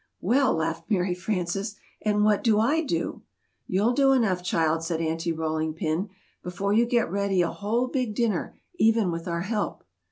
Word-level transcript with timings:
"Well," 0.19 0.55
laughed 0.55 0.89
Mary 0.89 1.13
Frances, 1.13 1.75
"and 2.01 2.23
what 2.25 2.43
do 2.43 2.59
I 2.59 2.81
do?" 2.81 3.21
"You'll 3.67 3.93
do 3.93 4.13
enough, 4.13 4.41
child," 4.43 4.81
said 4.83 4.99
Aunty 4.99 5.31
Rolling 5.31 5.75
Pin, 5.75 6.09
"before 6.41 6.73
you 6.73 6.87
get 6.87 7.11
ready 7.11 7.43
a 7.43 7.51
whole 7.51 7.85
big 7.85 8.15
dinner, 8.15 8.55
even 8.79 9.11
with 9.11 9.27
our 9.27 9.41
help." 9.41 9.83